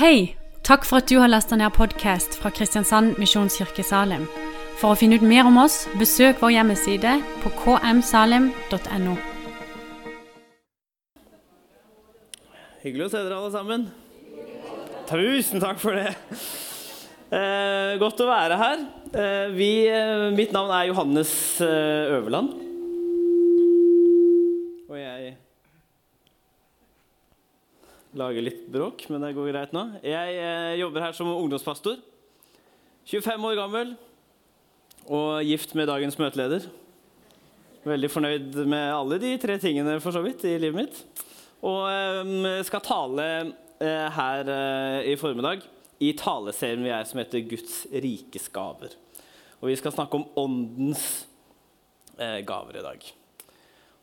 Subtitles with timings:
[0.00, 0.34] Hei!
[0.64, 4.22] Takk for at du har lasta ned podkast fra Kristiansand Misjonskirke Salim.
[4.80, 9.16] For å finne ut mer om oss, besøk vår hjemmeside på kmsalim.no.
[12.80, 13.84] Hyggelig å se dere alle sammen.
[15.10, 16.16] Tusen takk for det.
[17.28, 18.88] Eh, godt å være her.
[19.12, 22.56] Eh, vi, eh, mitt navn er Johannes eh, Øverland.
[24.88, 25.36] Og jeg
[28.18, 29.84] lager litt bråk, men det går greit nå.
[30.04, 32.00] Jeg eh, jobber her som ungdomspastor.
[33.10, 33.94] 25 år gammel
[35.10, 36.66] og gift med dagens møteleder.
[37.86, 41.26] Veldig fornøyd med alle de tre tingene for så vidt i livet mitt.
[41.66, 43.28] Og eh, skal tale
[43.80, 45.64] eh, her eh, i formiddag
[46.00, 48.94] i taleserien vi er som heter Guds rikes gaver.
[49.60, 51.26] Og vi skal snakke om åndens
[52.16, 53.10] eh, gaver i dag.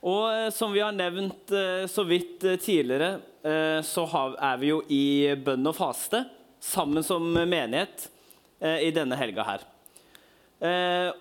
[0.06, 3.18] Og eh, som vi har nevnt eh, så vidt eh, tidligere,
[3.88, 4.04] så
[4.44, 6.20] er vi jo i bønn og faste
[6.60, 8.10] sammen som menighet
[8.60, 9.62] i denne helga her.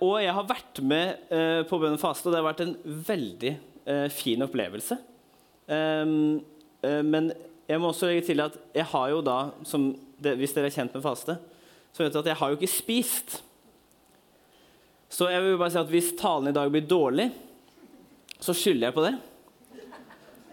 [0.02, 1.28] Og jeg har vært med
[1.70, 2.74] på bønn og faste, og det har vært en
[3.06, 3.52] veldig
[4.10, 4.98] fin opplevelse.
[5.66, 6.44] Ehm,
[6.82, 7.32] eh, men
[7.66, 9.38] jeg må også legge til at jeg har jo da,
[10.22, 11.38] hvis dere er kjent med faste,
[11.92, 13.40] så vet dere at jeg har jo ikke spist.
[15.10, 17.30] Så jeg vil bare si at hvis talen i dag blir dårlig,
[18.42, 19.14] så skylder jeg på det.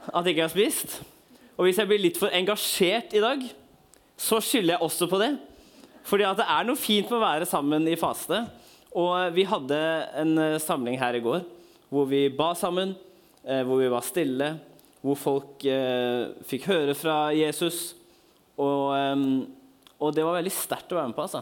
[0.10, 1.00] At jeg ikke har spist.
[1.58, 3.44] Og hvis jeg blir litt for engasjert i dag,
[4.20, 5.32] så skylder jeg også på det.
[6.08, 8.42] Fordi at det er noe fint med å være sammen i faste.
[8.94, 9.80] Og vi hadde
[10.22, 11.42] en eh, samling her i går
[11.94, 12.96] hvor vi ba sammen,
[13.46, 14.48] eh, hvor vi var stille,
[15.06, 17.92] hvor folk eh, fikk høre fra Jesus.
[18.58, 18.94] Og,
[19.98, 21.26] og det var veldig sterkt å være med på.
[21.26, 21.42] altså.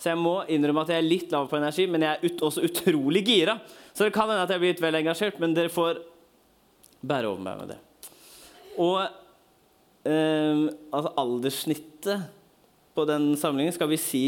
[0.00, 2.44] Så jeg må innrømme at jeg er litt lav på energi, men jeg er ut,
[2.48, 3.58] også utrolig gira.
[3.94, 6.00] Så det kan hende at jeg blir litt vel engasjert, men dere får
[7.04, 7.78] bære over meg med det.
[8.82, 8.98] Og
[10.10, 12.26] eh, altså alderssnittet
[12.94, 14.24] på den samlingen skal vi si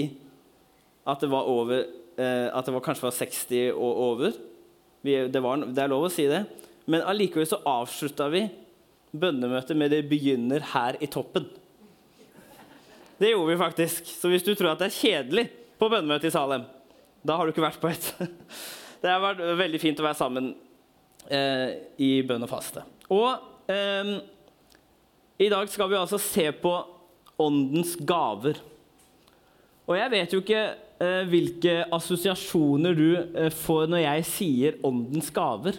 [1.07, 4.39] at det var over eh, At det var, kanskje var 60 og over.
[5.07, 6.45] Vi, det, var, det er lov å si det.
[6.91, 8.47] Men allikevel så avslutta vi
[9.17, 11.47] bønnemøtet med 'Det begynner her i toppen'.
[13.17, 14.09] Det gjorde vi faktisk.
[14.13, 15.47] Så hvis du tror at det er kjedelig
[15.81, 16.67] på bønnemøtet i Salem,
[17.27, 18.13] da har du ikke vært på et.
[19.03, 20.47] Det har vært veldig fint å være sammen
[21.31, 22.81] eh, i bønn og faste.
[23.13, 24.17] Og eh,
[25.45, 26.73] i dag skal vi altså se på
[27.45, 28.59] åndens gaver.
[29.87, 35.29] Og jeg vet jo ikke eh, hvilke assosiasjoner du eh, får når jeg sier åndens
[35.35, 35.79] gaver.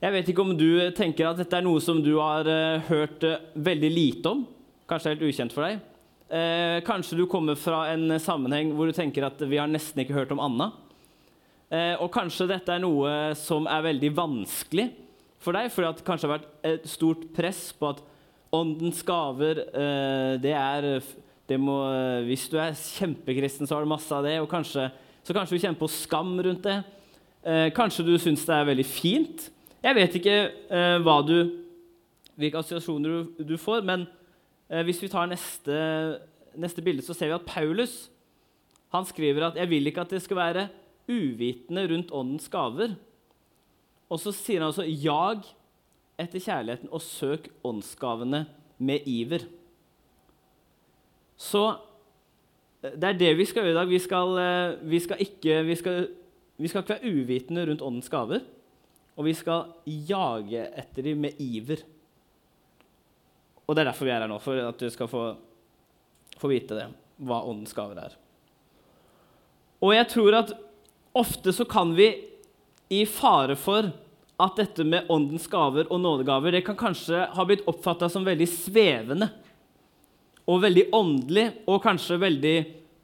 [0.00, 3.26] Jeg vet ikke om du tenker at dette er noe som du har eh, hørt
[3.28, 4.46] eh, veldig lite om.
[4.90, 5.78] Kanskje helt ukjent for deg.
[6.34, 10.16] Eh, kanskje du kommer fra en sammenheng hvor du tenker at vi har nesten ikke
[10.16, 10.72] hørt om Anna.
[11.70, 14.88] Eh, og kanskje dette er noe som er veldig vanskelig
[15.38, 18.02] for deg, fordi det kanskje har vært et stort press på at
[18.50, 20.90] åndens gaver, eh, det er
[21.50, 21.78] det må,
[22.26, 24.40] Hvis du er kjempekristen, så har du masse av det.
[24.40, 24.90] og kanskje,
[25.22, 26.84] Så kanskje du kjenner på skam rundt det.
[27.44, 29.50] Eh, kanskje du syns det er veldig fint.
[29.82, 31.62] Jeg vet ikke eh, hva du,
[32.36, 33.08] hvilke assosiasjoner
[33.38, 34.06] du, du får, men
[34.70, 35.76] hvis vi tar neste,
[36.54, 38.10] neste, bilde, så ser vi at Paulus
[38.90, 40.68] han skriver at 'jeg vil ikke at det skal være
[41.08, 42.94] uvitende rundt åndens gaver'.
[44.10, 45.42] Og så sier han altså 'jag
[46.18, 48.46] etter kjærligheten og søk åndsgavene
[48.78, 49.46] med iver'.
[51.36, 51.76] Så
[52.82, 53.88] eh, det er det vi skal gjøre i dag.
[53.88, 56.08] Vi skal, eh, vi skal, ikke, vi skal,
[56.58, 58.40] vi skal ikke være uvitende rundt åndens gaver.
[59.16, 61.82] Og vi skal jage etter dem med iver.
[63.70, 65.22] Og det er derfor vi er her nå, for at du skal få,
[66.40, 66.88] få vite det,
[67.22, 68.16] hva åndens gaver er.
[69.78, 70.50] Og jeg tror at
[71.16, 72.08] ofte så kan vi
[72.90, 73.92] i fare for
[74.40, 78.48] at dette med åndens gaver og nådegaver det kan kanskje ha blitt oppfatta som veldig
[78.50, 79.28] svevende
[80.50, 82.56] og veldig åndelig og kanskje veldig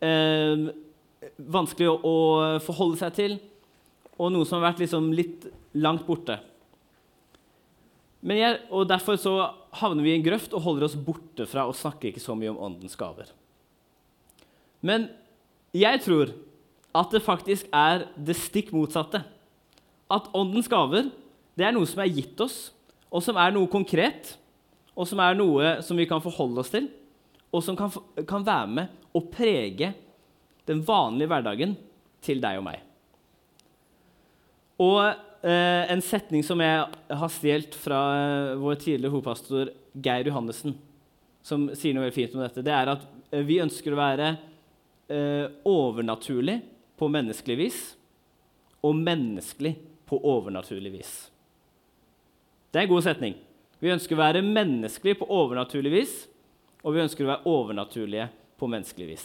[0.02, 0.66] eh,
[1.36, 2.16] vanskelig å, å,
[2.64, 3.38] forholde seg til,
[4.16, 5.46] og noe som har vært liksom litt
[5.78, 6.40] langt borte.
[8.24, 9.34] Jeg, og Derfor så
[9.76, 12.52] havner vi i en grøft og holder oss borte fra og snakker ikke så mye
[12.54, 13.28] om åndens gaver.
[14.80, 15.08] Men
[15.76, 16.32] jeg tror
[16.96, 19.20] at det faktisk er det stikk motsatte.
[20.08, 21.10] At åndens gaver
[21.56, 22.70] det er noe som er gitt oss,
[23.08, 24.34] og som er noe konkret,
[24.96, 26.88] og som er noe som vi kan forholde oss til,
[27.52, 27.92] og som kan,
[28.28, 29.92] kan være med å prege
[30.68, 31.76] den vanlige hverdagen
[32.24, 32.82] til deg og meg.
[34.82, 35.00] Og
[35.46, 36.82] eh, en setning som jeg
[37.20, 39.72] har stjålet fra eh, vår tidligere hovedpastor
[40.02, 40.76] Geir Johannessen,
[41.46, 44.34] som sier noe veldig fint om dette, det er at eh, vi ønsker å være
[45.08, 46.60] eh, overnaturlig
[46.98, 47.80] på menneskelig vis
[48.86, 49.74] og menneskelig
[50.06, 51.12] på overnaturlig vis.
[52.70, 53.34] Det er en god setning.
[53.80, 56.16] Vi ønsker å være menneskelig på overnaturlig vis
[56.86, 59.24] og vi ønsker å være overnaturlige på menneskelig vis.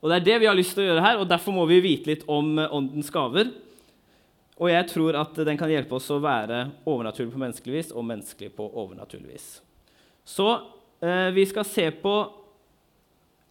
[0.00, 1.82] Og Det er det vi har lyst til å gjøre her, og derfor må vi
[1.84, 3.52] vite litt om eh, åndens gaver.
[4.62, 8.06] Og jeg tror at den kan hjelpe oss å være overnaturlig på menneskelig vis og
[8.06, 9.48] menneskelig på overnaturlig vis.
[10.22, 10.46] Så
[11.02, 12.14] eh, vi skal se på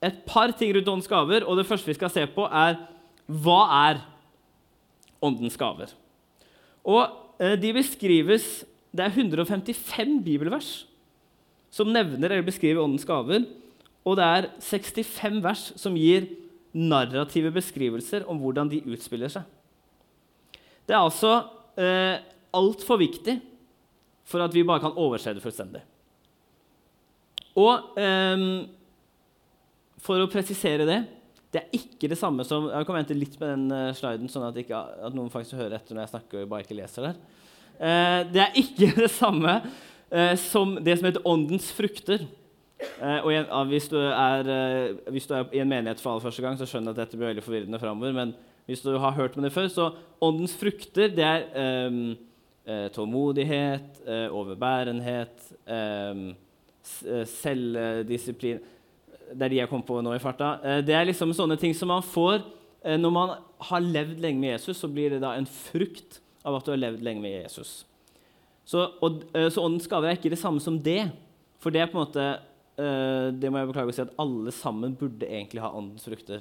[0.02, 2.80] et par ting rundt åndens gaver, og det første vi skal se på, er
[3.28, 3.60] hva
[3.90, 4.00] er
[5.22, 5.92] åndens gaver?
[6.88, 7.04] Og
[7.44, 10.70] eh, de beskrives Det er 155 bibelvers
[11.72, 13.46] som nevner eller beskriver åndens gaver,
[14.04, 16.26] og det er 65 vers som gir
[16.76, 19.46] narrative beskrivelser om hvordan de utspiller seg.
[20.92, 21.32] Det er altså
[21.80, 22.20] eh,
[22.60, 23.38] altfor viktig
[24.28, 25.80] for at vi bare kan overse det fullstendig.
[27.56, 28.46] Og eh,
[30.04, 31.00] for å presisere det
[31.52, 34.48] det er ikke det samme som Jeg kan vente litt med den uh, sliden, sånn
[34.48, 37.18] at, ikke, at, noen faktisk hører etter når jeg snakker og bare ikke leser der.
[37.82, 42.24] Eh, det er ikke det samme eh, som det som heter åndens frukter.
[42.82, 44.48] og en, hvis, du er,
[45.14, 47.20] hvis, du er, i en menighet for aller første gang, så skjønner jeg at dette
[47.20, 48.16] blir veldig forvirrende framover.
[48.16, 48.32] Men
[48.72, 49.92] hvis du har hørt om det før, så
[50.24, 51.48] åndens frukter det er
[51.88, 52.14] um,
[52.96, 56.28] tålmodighet, overbærenhet, um,
[57.28, 58.62] selvdisiplin
[59.36, 60.56] det er de jeg kom på nå i farta.
[60.64, 62.42] Eh, det er liksom sånne ting som man får
[62.84, 63.34] eh, når man
[63.70, 64.82] har levd lenge med Jesus.
[64.82, 67.82] Så blir det da en frukt av at du har levd lenge med Jesus.
[68.68, 71.04] Så, og, eh, så åndens gaver er ikke det samme som det.
[71.62, 72.32] For det er på en måte
[72.82, 76.40] det må jeg beklage å si at alle sammen burde egentlig ha åndens frukter.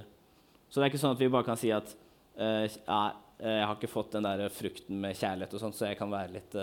[0.71, 1.91] Så det er ikke sånn at vi bare kan si at
[2.37, 3.01] ja,
[3.41, 6.35] jeg har ikke fått den der frukten med kjærlighet, og sånt, så jeg kan være
[6.35, 6.57] litt,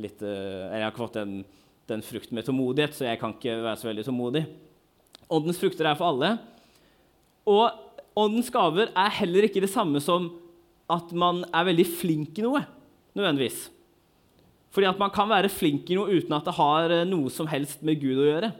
[0.00, 1.34] litt Eller jeg har ikke fått den,
[1.90, 4.44] den frukten med tålmodighet, så jeg kan ikke være så veldig tålmodig.
[5.34, 6.32] Åndens frukter er for alle.
[7.50, 7.66] Og
[8.18, 10.30] åndens gaver er heller ikke det samme som
[10.90, 12.64] at man er veldig flink i noe.
[13.14, 13.70] nødvendigvis.
[14.74, 17.46] Fordi at man kan være flink i noe uten at det har eh, noe som
[17.46, 18.50] helst med Gud å gjøre.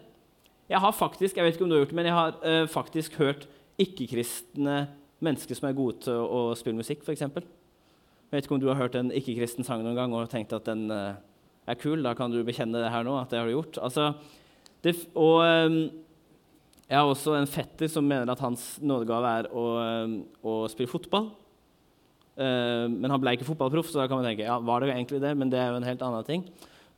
[0.71, 2.67] Jeg har faktisk jeg vet ikke om du har gjort det, men jeg har uh,
[2.71, 3.49] faktisk hørt
[3.83, 4.77] ikke-kristne
[5.23, 7.23] mennesker som er gode til å, spille musikk, f.eks.
[7.23, 10.67] Jeg vet ikke om du har hørt en ikke-kristen sang noen gang og tenkt at
[10.67, 11.15] den uh,
[11.71, 12.03] er kul.
[12.03, 13.79] Da kan du bekjenne det her nå, at det har du gjort.
[13.85, 14.15] Altså,
[14.87, 15.45] det, og...
[15.45, 16.05] Um,
[16.85, 20.91] jeg har også en fetter som mener at hans nådegave er å, eh, å spille
[20.91, 21.31] fotball.
[22.35, 25.21] Uh, men han ble ikke fotballproff, så da kan man tenke ja, var det egentlig
[25.23, 25.31] det?
[25.39, 26.43] Men det er jo en helt annen ting.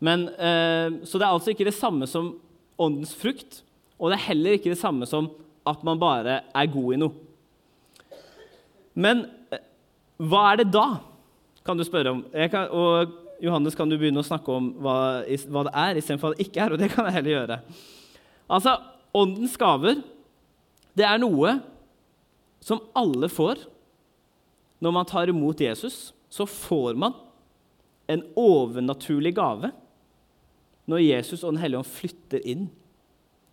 [0.00, 2.32] Men, uh, så det er altså ikke det samme som
[2.80, 3.60] åndens frukt,
[4.00, 5.28] og det er heller ikke det samme som
[5.68, 7.25] at man bare er god i noe.
[8.96, 9.60] Men uh,
[10.26, 10.86] hva er det da,
[11.66, 12.24] kan du spørre om.
[12.52, 14.98] Kan, og Johannes, kan du begynne å snakke om hva,
[15.50, 16.74] hva det er, istedenfor hva det ikke er?
[16.74, 17.56] Og det kan jeg heller gjøre.
[18.46, 18.76] Altså,
[19.16, 20.02] Åndens gaver,
[20.96, 21.56] det er noe
[22.64, 23.62] som alle får.
[24.84, 27.16] Når man tar imot Jesus, så får man
[28.12, 29.72] en overnaturlig gave
[30.86, 32.68] når Jesus og Den hellige ånd flytter inn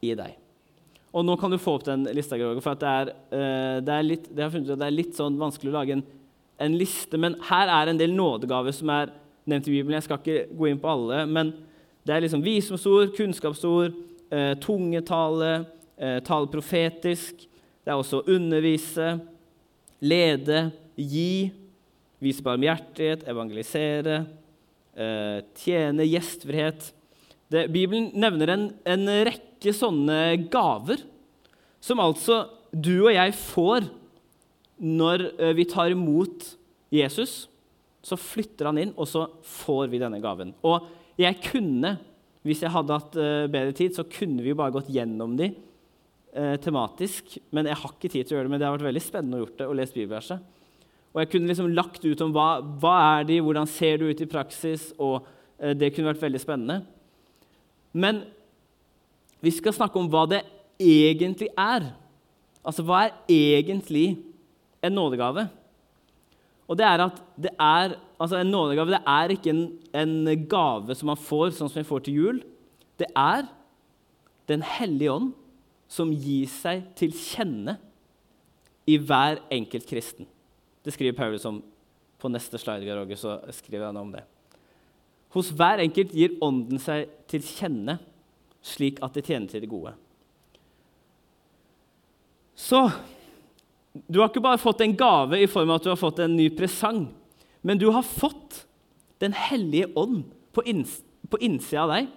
[0.06, 0.36] i deg.
[1.14, 4.30] Og Nå kan du få opp den lista, for det er, uh, det, er litt,
[4.34, 6.02] det, det er litt sånn vanskelig å lage en,
[6.58, 7.20] en, liste.
[7.22, 9.14] Men her er en del nådegaver som er
[9.46, 10.00] nevnt i Bibelen.
[10.00, 11.24] Jeg skal ikke gå inn på alle.
[11.30, 11.54] Men
[12.04, 13.94] det er liksom visdomsord, kunnskapsord,
[14.34, 15.66] eh, tungetale,
[15.98, 17.46] eh, tale profetisk.
[17.84, 19.20] Det er også undervise,
[20.02, 21.52] lede, gi,
[22.20, 24.26] vise barmhjertighet, evangelisere,
[24.98, 26.92] eh, tjene, gjestfrihet.
[27.50, 31.06] Bibelen nevner en, en rekke sånne gaver
[31.84, 32.44] som altså
[32.74, 33.88] du og jeg får
[34.84, 36.50] når eh, vi tar imot
[36.92, 37.46] Jesus.
[38.04, 40.52] Så flytter han inn, og så får vi denne gaven.
[40.68, 41.96] Og jeg kunne
[42.44, 45.48] hvis jeg hadde hatt uh, bedre tid, så kunne vi jo bare gått gjennom de
[45.54, 47.38] eh, tematisk.
[47.56, 49.40] Men jeg har ikke tid til å gjøre det, men det har vært veldig spennende
[49.40, 50.50] å gjøre det og lese bibelverset.
[51.14, 52.48] Og jeg kunne liksom lagt ut om hva,
[52.82, 55.22] hva er de, hvordan ser du ut i praksis, og
[55.56, 56.82] eh, det kunne vært veldig spennende.
[57.96, 58.26] Men
[59.44, 60.42] vi skal snakke om hva det
[60.80, 61.90] egentlig er.
[62.64, 64.16] Altså hva er egentlig
[64.84, 65.50] en nådegave?
[66.68, 70.96] Og det er at det er, altså En nådegave det er ikke en, en, gave
[70.96, 72.40] som man får sånn som vi får til jul.
[73.00, 73.50] Det er
[74.48, 75.34] Den hellige ånd
[75.92, 77.78] som gir seg til kjenne
[78.90, 80.26] i hver enkelt kristen.
[80.84, 81.62] Det skriver Paulus om
[82.20, 82.96] på neste slide.
[82.96, 84.24] Roger, så skriver han om det.
[85.36, 87.98] Hos hver enkelt gir Ånden seg til kjenne,
[88.64, 89.94] slik at det tjener til det gode.
[92.56, 92.86] Så
[93.94, 96.36] du har ikke bare fått en gave i form av at du har fått en
[96.38, 97.06] ny presang,
[97.62, 98.66] men du har fått
[99.22, 100.98] Den hellige ånd på, inns
[101.32, 102.08] på innsida av deg.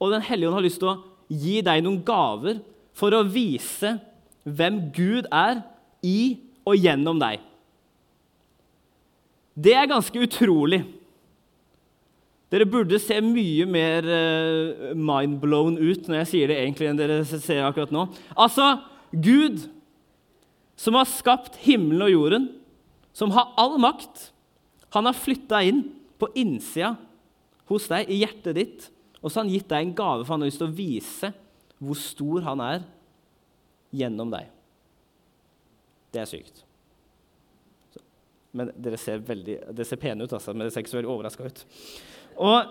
[0.00, 2.62] Og Den hellige ånd har lyst til å gi deg noen gaver
[2.96, 3.98] for å vise
[4.48, 5.60] hvem Gud er
[6.00, 7.42] i og gjennom deg.
[9.52, 10.80] Det er ganske utrolig.
[12.50, 17.20] Dere burde se mye mer uh, mindblown ut når jeg sier det egentlig enn dere
[17.28, 18.08] ser akkurat nå.
[18.34, 18.72] Altså,
[19.14, 19.68] Gud,
[20.78, 22.48] som har skapt himmelen og jorden,
[23.14, 24.30] som har all makt,
[24.94, 25.84] han har flytta inn
[26.18, 26.96] på innsida
[27.70, 28.88] hos deg, i hjertet ditt,
[29.20, 31.30] og så har han gitt deg en gave, for han har lyst til å vise
[31.80, 32.82] hvor stor han er
[33.94, 34.50] gjennom deg.
[36.10, 36.64] Det er sykt.
[38.56, 41.12] Men dere ser, veldig, dere ser pene ut, altså, men dere ser ikke så veldig
[41.12, 41.62] overraska ut.
[42.40, 42.64] Og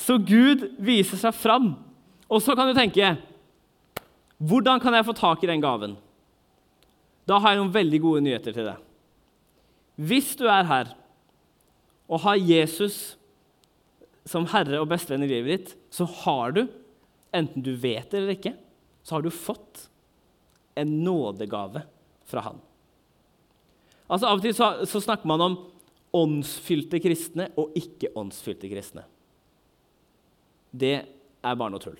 [0.00, 1.72] Så Gud viser seg fram.
[2.30, 3.16] Og så kan du tenke
[4.40, 5.98] Hvordan kan jeg få tak i den gaven?
[7.28, 8.78] Da har jeg noen veldig gode nyheter til deg.
[10.00, 10.94] Hvis du er her
[12.10, 13.18] og har Jesus
[14.26, 16.62] som herre og bestevenn i livet ditt, så har du,
[17.36, 18.54] enten du vet det eller ikke,
[19.04, 19.84] så har du fått
[20.80, 21.84] en nådegave
[22.30, 22.58] fra han.
[24.08, 25.58] Altså Av og til så, så snakker man om
[26.16, 29.04] åndsfylte kristne og ikke-åndsfylte kristne.
[30.70, 31.98] Det er bare noe tull.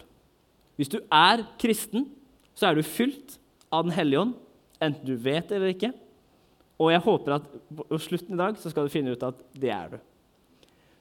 [0.79, 2.09] Hvis du er kristen,
[2.57, 3.39] så er du fylt
[3.71, 4.33] av Den hellige ånd,
[4.83, 5.93] enten du vet det eller ikke.
[6.81, 9.71] Og jeg håper at på slutten i dag så skal du finne ut at det
[9.71, 9.99] er du.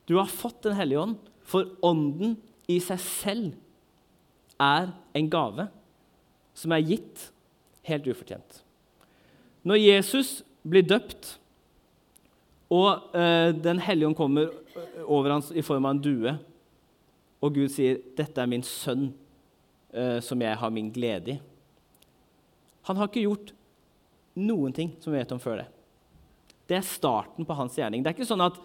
[0.06, 2.36] Du har fått Den hellige ånd, for ånden
[2.70, 3.56] i seg selv
[4.62, 5.66] er en gave
[6.54, 7.30] som er gitt
[7.88, 8.60] helt ufortjent.
[9.66, 11.39] Når Jesus blir døpt,
[12.70, 14.52] og eh, Den hellige ånd kommer
[15.06, 16.36] over hans i form av en due,
[17.40, 19.14] og Gud sier, 'Dette er min sønn,
[19.94, 21.40] eh, som jeg har min glede i'.
[22.84, 23.54] Han har ikke gjort
[24.36, 25.68] noen ting som vi vet om før det.
[26.68, 28.04] Det er starten på hans gjerning.
[28.04, 28.58] Det er ikke sånn at,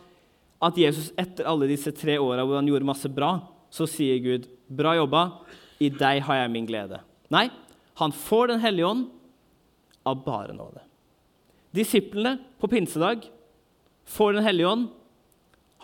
[0.61, 3.39] at Jesus etter alle disse tre åra hvor han gjorde masse bra,
[3.71, 5.45] så sier Gud, 'Bra jobba,
[5.81, 7.01] i deg har jeg min glede'.
[7.31, 7.49] Nei,
[7.95, 9.07] han får Den hellige ånd
[10.05, 10.83] av bare nåde.
[11.75, 13.25] Disiplene på pinsedag
[14.05, 14.89] får Den hellige ånd.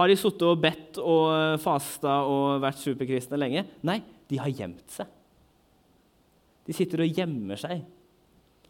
[0.00, 3.66] Har de sittet og bedt og fasta og vært superkristne lenge?
[3.84, 4.00] Nei,
[4.30, 5.08] de har gjemt seg.
[6.64, 7.82] De sitter og gjemmer seg,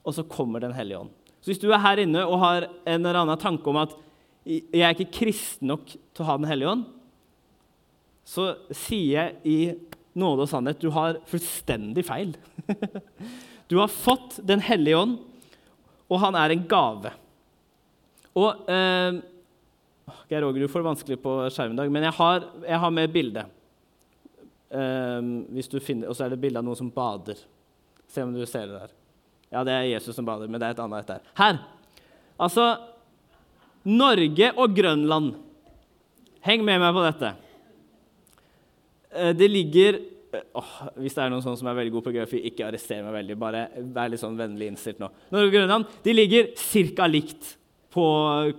[0.02, 1.12] og så kommer Den hellige ånd.
[1.40, 3.94] Så hvis du er her inne og har en eller annen tanke om at
[4.44, 6.84] jeg er ikke kristen nok til å ha Den hellige ånd,
[8.26, 9.58] så sier jeg i
[10.20, 12.36] nåde og sannhet du har fullstendig feil.
[13.70, 15.12] Du har fått Den hellige ånd,
[16.10, 17.12] og han er en gave.
[18.34, 19.20] Og eh,
[20.30, 22.94] Geir Roger, du får det vanskelig på skjermen i dag, men jeg har, jeg har
[22.94, 23.44] med et bilde.
[24.70, 27.40] Eh, og så er det bilde av noen som bader.
[28.10, 28.96] Se om du ser det der.
[29.50, 31.22] Ja, det er Jesus som bader, men det er et annet der.
[31.38, 31.60] Her!
[32.40, 32.66] Altså
[33.84, 35.34] Norge og Grønland.
[36.44, 37.34] Heng med meg på dette.
[39.10, 39.98] Eh, det ligger
[40.56, 43.38] oh, Hvis det er noen som er veldig god på geografi, ikke arrester meg veldig.
[43.40, 43.64] Bare
[43.94, 45.10] vær litt sånn vennlig innstilt nå.
[45.34, 46.52] Norge og Grønland de ligger
[46.96, 47.08] ca.
[47.10, 47.56] likt
[47.90, 48.04] på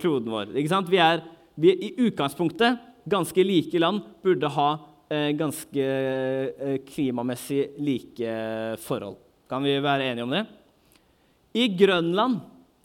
[0.02, 0.52] kloden vår.
[0.60, 0.92] ikke sant?
[0.92, 1.24] Vi er,
[1.56, 2.80] vi, i utgangspunktet
[3.10, 4.70] ganske like land, burde ha
[5.10, 8.36] eh, ganske eh, klimamessig like
[8.84, 9.18] forhold.
[9.50, 10.46] Kan vi være enige om det?
[11.54, 12.40] I Grønland,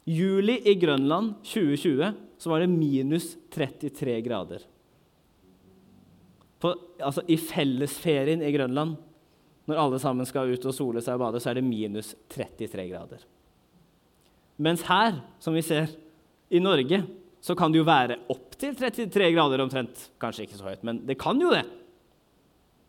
[0.05, 4.65] juli i Grønland 2020, så var det minus 33 grader
[6.59, 8.97] på, altså, I fellesferien i Grønland,
[9.67, 12.87] når alle sammen skal ut og sole seg og bade, så er det minus 33
[12.91, 13.25] grader.
[14.63, 15.91] Mens her, som vi ser
[16.49, 17.03] i Norge,
[17.47, 20.09] så kan det jo være opptil 33 grader omtrent.
[20.23, 21.63] Kanskje ikke så høyt, men det kan jo det.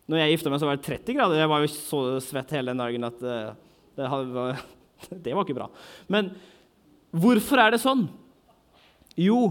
[0.09, 1.41] Når jeg gifta meg, så var det 30 grader.
[1.43, 3.51] Jeg var jo så svett hele den dagen at uh,
[3.99, 4.63] det, var,
[5.27, 5.67] det var ikke bra.
[6.09, 6.31] Men
[7.13, 8.07] hvorfor er det sånn?
[9.19, 9.41] Jo,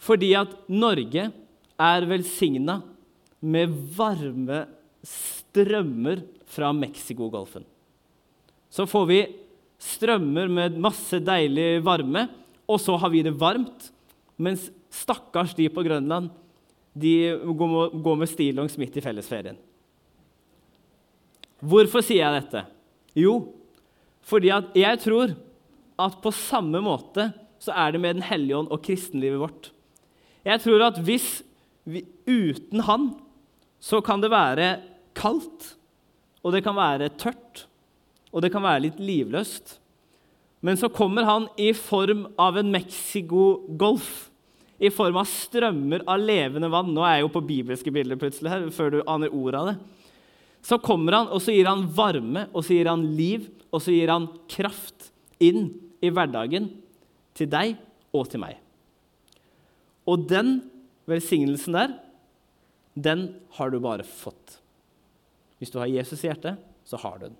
[0.00, 1.28] fordi at Norge
[1.80, 2.80] er velsigna
[3.40, 4.64] med varme
[5.04, 7.64] strømmer fra Mexicogolfen.
[8.72, 9.22] Så får vi
[9.80, 12.28] strømmer med masse deilig varme,
[12.70, 13.90] og så har vi det varmt.
[14.40, 16.30] Mens stakkars de på Grønland
[16.96, 19.58] de går med stillongs midt i fellesferien.
[21.60, 22.64] Hvorfor sier jeg dette?
[23.20, 23.34] Jo,
[24.24, 25.34] fordi jeg tror
[26.00, 27.28] at på samme måte
[27.60, 29.70] så er det med Den hellige ånd og kristenlivet vårt.
[30.46, 31.42] Jeg tror at hvis
[31.84, 33.10] vi, uten Han
[33.80, 34.80] så kan det være
[35.16, 35.74] kaldt,
[36.44, 37.66] og det kan være tørt,
[38.32, 39.78] og det kan være litt livløst.
[40.60, 44.29] Men så kommer han i form av en Mexico-golf,
[44.80, 46.92] i form av strømmer av levende vann.
[46.94, 49.76] Nå er jeg jo på bibelske bilder plutselig her, før du aner ordet av det.
[50.64, 53.92] Så kommer han, og så gir han varme, og så gir han liv, og så
[53.92, 55.10] gir han kraft
[55.40, 55.68] inn
[56.00, 56.70] i hverdagen
[57.36, 57.76] til deg
[58.16, 58.56] og til meg.
[60.08, 60.58] Og den
[61.10, 61.98] velsignelsen der
[63.00, 64.56] den har du bare fått.
[65.60, 66.58] Hvis du har Jesus i hjertet,
[66.88, 67.38] så har du den.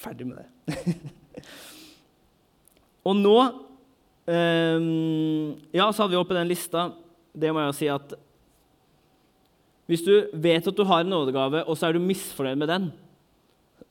[0.00, 0.96] Ferdig med det.
[3.08, 3.36] og nå
[4.26, 6.92] um, Ja, så hadde vi oppe den lista
[7.34, 8.14] det må jeg jo si at
[9.90, 12.86] hvis du vet at du har en nådegave, og så er du misfornøyd med den,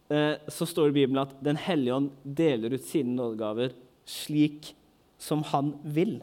[0.09, 3.75] uh, så står det i Bibelen at Den hellige ånd deler ut sine nådegaver
[4.09, 4.73] slik
[5.21, 6.17] som han vil.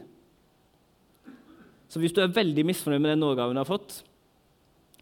[1.91, 4.01] Så hvis du er veldig misfornøyd med den nådegaven du har fått,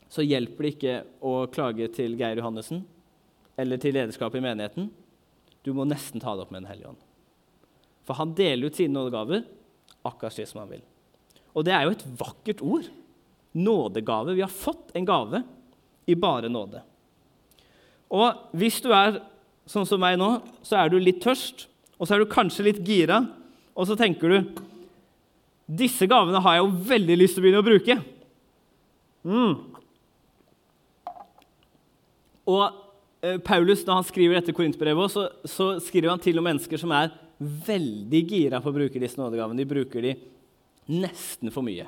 [0.09, 2.83] så hjelper det ikke å klage til Geir Johannessen
[3.59, 4.89] eller til lederskapet i menigheten.
[5.65, 7.08] Du må nesten ta det opp med Den hellige ånd.
[8.09, 9.43] For han deler ut sine nådegaver
[10.01, 10.81] akkurat slik som han vil.
[11.53, 12.87] Og det er jo et vakkert ord.
[13.53, 14.33] Nådegave.
[14.33, 15.43] Vi har fått en gave
[16.09, 16.81] i bare nåde.
[18.09, 19.19] Og hvis du er
[19.69, 21.67] sånn som meg nå, så er du litt tørst,
[22.01, 23.21] og så er du kanskje litt gira,
[23.77, 24.65] og så tenker du
[25.69, 27.97] disse gavene har jeg jo veldig lyst til å begynne å bruke.
[29.29, 29.51] Mm.
[32.49, 32.63] Og
[33.21, 36.95] eh, Paulus, når han skriver dette korintbrevet, så, så skriver han til om mennesker som
[36.97, 39.59] er veldig gira på å bruke disse nådegavene.
[39.59, 40.15] De bruker de
[40.89, 41.87] nesten for mye.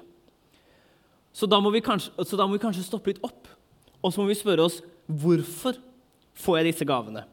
[1.36, 3.48] Så da, kanskje, så da, må vi kanskje stoppe litt opp,
[4.02, 5.78] og så må vi spørre oss hvorfor
[6.42, 7.24] får jeg disse gavene.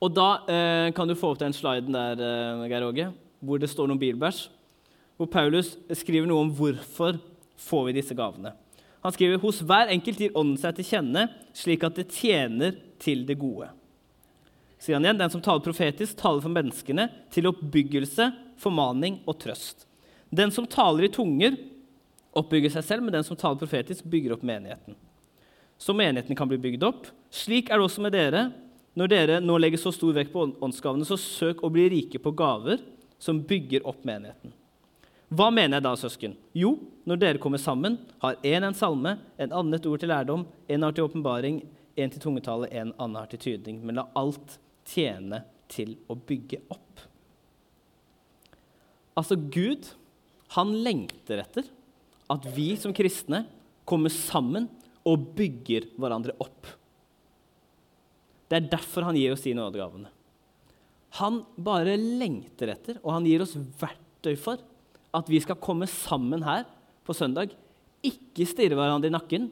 [0.00, 3.08] Og da eh, kan du få opp den sliden der, eh, Geir Åge,
[3.40, 4.46] hvor det står noen bilbæsj.
[5.16, 7.16] Hvor Paulus skriver noe om hvorfor
[7.56, 8.52] får vi disse gavene.
[9.04, 13.24] Han skriver hos hver enkelt gir ånden seg til kjenne, slik at det tjener til
[13.28, 13.70] det gode.
[14.78, 18.30] Sier han igjen, Den som taler profetisk, taler for menneskene til oppbyggelse,
[18.60, 19.86] formaning og trøst.
[20.30, 21.56] Den som taler i tunger,
[22.36, 24.96] oppbygger seg selv, men den som taler profetisk, bygger opp menigheten.
[25.78, 27.08] Så menigheten kan bli bygd opp.
[27.32, 28.50] Slik er det også med dere.
[28.96, 32.32] Når dere nå legger så stor vekt på åndsgavene, så søk å bli rike på
[32.36, 32.80] gaver
[33.20, 34.54] som bygger opp menigheten.
[35.36, 36.36] Hva mener jeg da, søsken?
[36.54, 40.12] Jo, når dere kommer sammen, har én en, en salme, en annen et ord til
[40.12, 41.58] lærdom, en har til åpenbaring,
[41.96, 43.80] en til tungetale, en annen har til tydning.
[43.84, 44.56] Men la alt
[44.86, 47.02] tjene til å bygge opp.
[49.16, 49.88] Altså, Gud,
[50.56, 51.68] han lengter etter
[52.32, 53.44] at vi som kristne
[53.88, 54.68] kommer sammen
[55.06, 56.68] og bygger hverandre opp.
[58.46, 60.10] Det er derfor han gir oss de nådegavene.
[61.18, 64.60] Han bare lengter etter, og han gir oss verktøy for
[65.16, 66.66] at vi skal komme sammen her
[67.06, 67.54] på søndag.
[68.04, 69.48] Ikke stirre hverandre i nakken.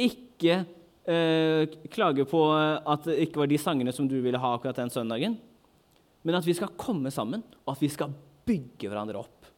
[0.00, 0.62] Ikke
[1.08, 4.92] eh, klage på at det ikke var de sangene som du ville ha akkurat den
[4.92, 5.36] søndagen.
[6.24, 8.14] Men at vi skal komme sammen, og at vi skal
[8.48, 9.48] bygge hverandre opp.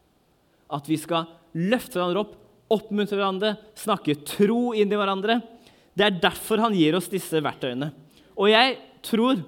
[0.75, 2.33] At vi skal løfte hverandre opp,
[2.75, 5.39] oppmuntre hverandre, snakke tro inn i hverandre.
[5.95, 7.93] Det er derfor han gir oss disse verktøyene.
[8.37, 9.45] Og jeg tror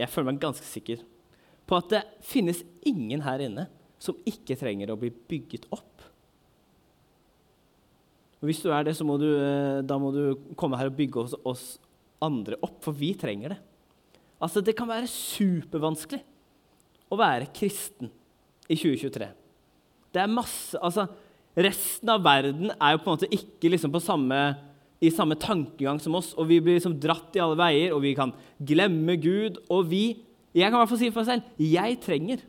[0.00, 1.02] Jeg føler meg ganske sikker
[1.68, 3.66] på at det finnes ingen her inne
[4.00, 5.89] som ikke trenger å bli bygget opp.
[8.40, 10.96] Og Hvis du er det, så må du, eh, da må du komme her og
[10.96, 11.64] bygge oss, oss
[12.20, 13.58] andre opp, for vi trenger det.
[14.40, 16.22] Altså, Det kan være supervanskelig
[17.10, 18.10] å være kristen
[18.68, 19.28] i 2023.
[20.12, 21.08] Det er masse, altså,
[21.58, 24.36] Resten av verden er jo på en måte ikke liksom på samme,
[25.02, 28.14] i samme tankegang som oss, og vi blir liksom dratt i alle veier, og vi
[28.14, 28.30] kan
[28.62, 29.58] glemme Gud.
[29.68, 30.22] Og vi
[30.54, 32.40] Jeg kan i hvert fall si for meg selv jeg trenger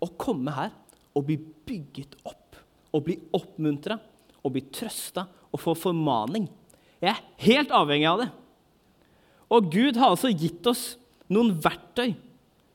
[0.00, 0.70] å komme her
[1.14, 2.54] og bli bygget opp,
[2.94, 3.96] og bli oppmuntra
[4.44, 6.48] og bli trøsta og få formaning.
[6.98, 8.28] Jeg er helt avhengig av det.
[9.48, 10.96] Og Gud har altså gitt oss
[11.32, 12.12] noen verktøy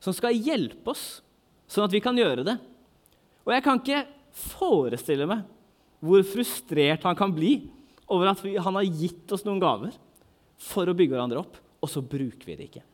[0.02, 1.22] som skal hjelpe oss,
[1.70, 2.56] sånn at vi kan gjøre det.
[3.44, 5.44] Og jeg kan ikke forestille meg
[6.04, 7.56] hvor frustrert han kan bli
[8.12, 9.94] over at han har gitt oss noen gaver
[10.60, 12.84] for å bygge hverandre opp, og så bruker vi det ikke.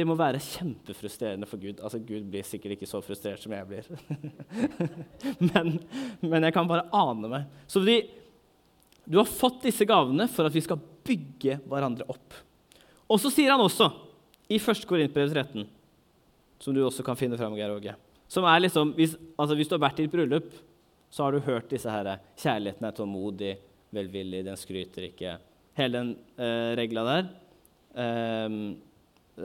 [0.00, 1.80] Det må være kjempefrustrerende for Gud.
[1.84, 3.88] Altså, Gud blir sikkert ikke så frustrert som jeg blir.
[5.50, 5.74] men,
[6.22, 7.50] men, jeg kan bare ane meg.
[7.68, 7.98] Så de,
[9.04, 12.38] du har fått disse gavene for at vi skal bygge hverandre opp.
[13.10, 13.90] Og så sier han også
[14.48, 14.88] i 1.
[14.88, 15.68] Korintbrev 13
[16.60, 17.94] som du også kan finne fram, Geir Åge.
[18.30, 20.52] Som er liksom, hvis, altså hvis, du har vært i et bryllup,
[21.10, 23.54] så har du hørt disse her Kjærligheten er tålmodig,
[23.96, 25.38] velvillig, den skryter ikke.
[25.76, 27.30] Hele den eh, regla der.
[27.90, 28.60] Um,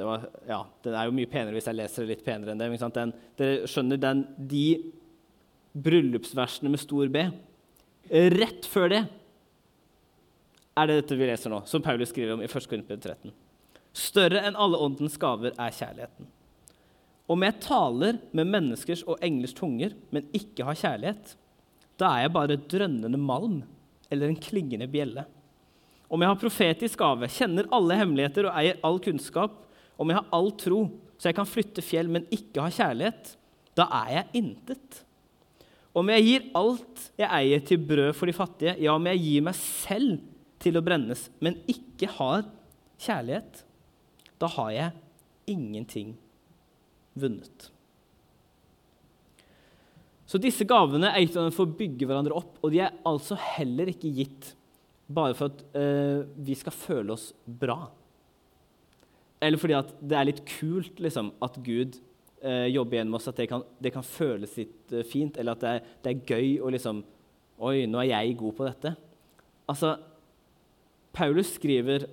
[0.04, 2.92] var, ja, den er jo mye penere hvis jeg leser det litt penere enn det.
[2.98, 4.66] Den, dere skjønner den, de
[5.86, 7.24] bryllupsversene med stor B.
[8.36, 9.02] Rett før det
[10.76, 12.68] er det dette vi leser nå, som Paulus skriver om i 1.
[12.68, 13.32] Korinter 13.
[13.96, 16.28] Større enn alle åndens gaver er kjærligheten.
[17.32, 21.32] Om jeg taler med menneskers og englers tunger, men ikke har kjærlighet,
[21.98, 23.62] da er jeg bare drønnende malm
[24.12, 25.24] eller en klingende bjelle.
[26.12, 29.56] Om jeg har profetisk gave, kjenner alle hemmeligheter og eier all kunnskap,
[29.98, 30.82] om jeg har all tro,
[31.16, 33.36] så jeg kan flytte fjell, men ikke har kjærlighet,
[33.76, 35.02] da er jeg intet.
[35.96, 39.46] Om jeg gir alt jeg eier til brød for de fattige, ja, om jeg gir
[39.48, 40.20] meg selv
[40.64, 42.44] til å brennes, men ikke har
[43.02, 43.64] kjærlighet,
[44.42, 46.14] da har jeg ingenting
[47.16, 47.70] vunnet.
[50.26, 53.92] Så disse gavene er gitt for å bygge hverandre opp, og de er altså heller
[53.94, 54.56] ikke gitt
[55.06, 57.78] bare for at eh, vi skal føle oss bra.
[59.46, 62.00] Eller fordi at det er litt kult liksom, at Gud
[62.42, 65.64] eh, jobber gjennom oss, at det kan, det kan føles litt eh, fint, eller at
[65.64, 67.04] det er, det er gøy å liksom
[67.56, 68.90] Oi, nå er jeg god på dette.
[69.72, 69.94] Altså,
[71.16, 72.04] Paulus skriver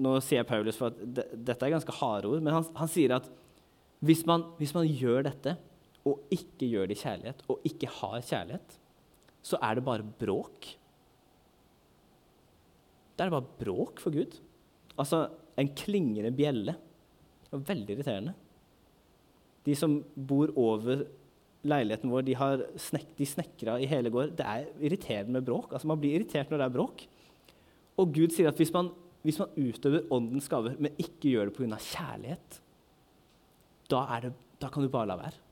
[0.00, 3.12] Nå sier jeg Paulus, for det, dette er ganske harde ord, men han, han sier
[3.18, 3.28] at
[4.06, 5.52] hvis man, hvis man gjør dette
[6.06, 8.74] og ikke gjør det i kjærlighet, og ikke har kjærlighet,
[9.46, 10.68] så er det bare bråk.
[13.14, 14.36] Da er det bare bråk for Gud.
[14.98, 16.76] Altså en klingende bjelle.
[17.46, 18.34] Det var veldig irriterende.
[19.66, 21.06] De som bor over
[21.66, 24.36] leiligheten vår, de, har snek, snekra i hele gård.
[24.38, 25.72] Det er irriterende med bråk.
[25.72, 27.06] Altså Man blir irritert når det er bråk.
[27.96, 28.92] Og Gud sier at hvis man,
[29.24, 31.80] hvis man utøver åndens gaver, men ikke gjør det pga.
[31.80, 32.60] kjærlighet,
[33.90, 35.42] da, det, da kan du bare la være.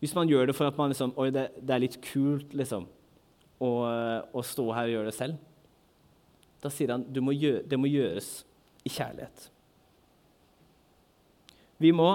[0.00, 2.84] Hvis man gjør det for at man liksom, Oi, det, det er litt kult liksom,
[3.64, 3.70] å,
[4.32, 5.38] å, stå her og gjøre det selv.
[6.62, 8.30] Da sier han at det må gjøres
[8.86, 9.50] i kjærlighet.
[11.82, 12.08] Vi må,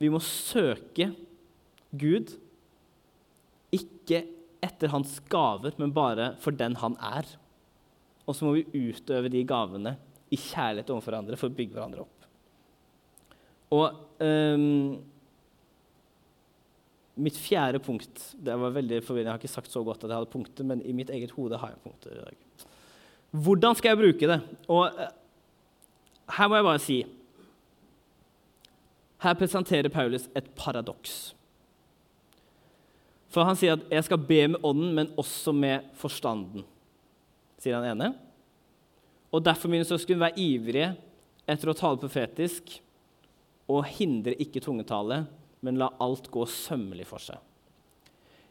[0.00, 1.12] vi må søke
[1.94, 2.32] Gud,
[3.74, 4.24] ikke
[4.64, 7.28] etter hans gaver, men bare for den han er.
[8.24, 9.94] Og så må vi utøve de gavene
[10.32, 12.28] i kjærlighet overfor hverandre for å bygge hverandre opp.
[13.74, 13.86] Og
[14.24, 14.96] um,
[17.14, 20.18] Mitt fjerde punkt det var veldig forvirrende, Jeg har ikke sagt så godt at jeg
[20.18, 22.66] hadde punkter, men i mitt eget hode har jeg punkter i dag.
[23.30, 24.40] Hvordan skal jeg bruke det?
[24.68, 25.12] Og eh,
[26.38, 26.98] her må jeg bare si
[29.24, 31.34] Her presenterer Paulus et paradoks.
[33.32, 36.64] For han sier at 'jeg skal be med ånden, men også med forstanden',
[37.58, 38.14] sier han ene.
[39.32, 40.96] Og derfor, mine søsken, vær ivrige
[41.48, 42.80] etter å tale profetisk
[43.68, 45.26] og hindre ikke tungetale
[45.64, 47.40] men la alt gå sømmelig for seg.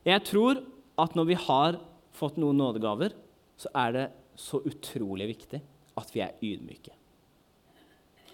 [0.04, 0.60] Jeg tror
[1.00, 1.80] at når vi har
[2.14, 3.14] fått noen nådegaver,
[3.58, 4.06] så er det
[4.40, 5.62] så utrolig viktig
[6.00, 6.94] at vi er ydmyke.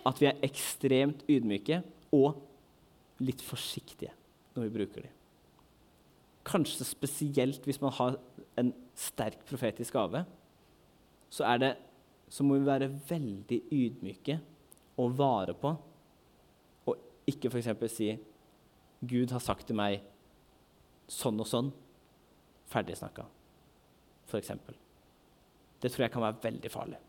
[0.07, 1.81] At vi er ekstremt ydmyke
[2.15, 2.39] og
[3.23, 4.13] litt forsiktige
[4.55, 5.15] når vi bruker dem.
[6.49, 8.17] Kanskje spesielt hvis man har
[8.57, 10.23] en sterk profetisk gave,
[11.29, 11.75] så, det,
[12.31, 14.39] så må vi være veldig ydmyke
[14.99, 15.75] og vare på,
[16.89, 17.69] og ikke f.eks.
[17.93, 18.09] si
[19.01, 20.01] Gud har sagt til meg
[21.09, 21.69] sånn og sånn.
[22.69, 23.25] Ferdig snakka,
[24.29, 24.51] f.eks.
[25.79, 26.99] Det tror jeg kan være veldig farlig.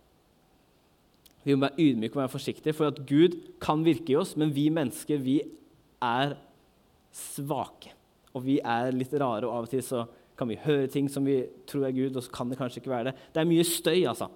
[1.44, 4.53] Vi må være ydmyke og være forsiktige, for at Gud kan virke i oss, men
[4.57, 5.40] vi mennesker vi
[6.05, 6.37] er
[7.16, 7.94] svake.
[8.37, 10.05] Og vi er litt rare, og av og til så
[10.38, 12.92] kan vi høre ting som vi tror er Gud, og så kan det kanskje ikke
[12.92, 13.16] være det.
[13.35, 14.31] Det er mye støy, altså.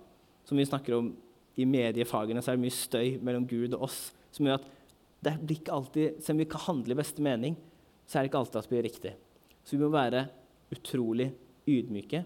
[0.45, 1.13] Som vi snakker om
[1.57, 4.01] i mediefagene, så er det mye støy mellom Gud og oss
[4.35, 4.71] som gjør at
[5.25, 7.57] det blir ikke alltid, Selv om vi kan handle i beste mening,
[8.07, 9.13] så er det ikke alltid at det blir riktig.
[9.65, 10.27] Så vi må være
[10.75, 11.31] utrolig
[11.69, 12.25] ydmyke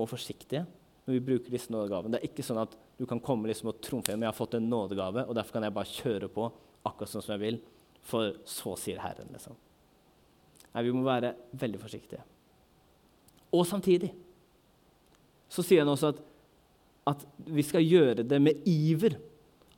[0.00, 0.64] og forsiktige
[1.02, 2.14] når vi bruker disse nådegavene.
[2.14, 4.54] Det er ikke sånn at du kan komme liksom og trumfe men jeg har fått
[4.58, 6.48] en nådegave, og derfor kan jeg bare kjøre på
[6.86, 7.58] akkurat sånn som jeg vil,
[8.02, 9.30] for så sier Herren.
[9.34, 9.56] liksom.
[10.72, 12.22] Nei, Vi må være veldig forsiktige.
[13.52, 14.12] Og samtidig
[15.52, 16.22] så sier han også at,
[17.12, 19.18] at vi skal gjøre det med iver.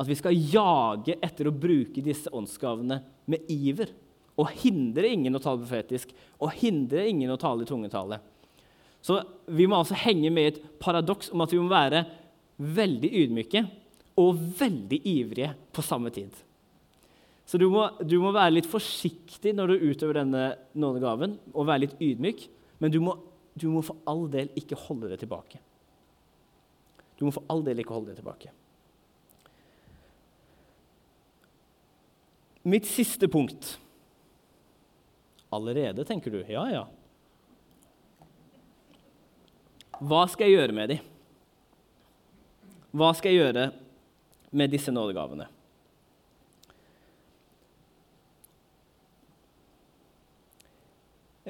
[0.01, 3.93] At vi skal jage etter å bruke disse åndsgavene med iver.
[4.35, 6.11] Og hindre ingen å tale profetisk,
[6.43, 8.19] og hindre ingen å tale i tungetale.
[9.05, 12.03] Så vi må altså henge med i et paradoks om at vi må være
[12.57, 13.63] veldig ydmyke
[14.21, 16.33] og veldig ivrige på samme tid.
[17.45, 20.45] Så du må, du må være litt forsiktig når du utøver denne
[20.81, 22.47] nådegaven, og være litt ydmyk,
[22.81, 23.19] men du må,
[23.53, 25.61] du må for all del ikke holde det tilbake.
[27.21, 28.51] Du må for all del ikke holde det tilbake.
[32.65, 33.79] Mitt siste punkt
[35.55, 36.41] Allerede, tenker du.
[36.51, 36.87] Ja, ja.
[40.03, 41.05] Hva skal jeg gjøre med dem?
[42.95, 43.69] Hva skal jeg gjøre
[44.51, 45.47] med disse nådegavene?